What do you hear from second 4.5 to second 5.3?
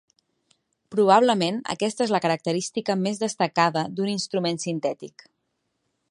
sintètic.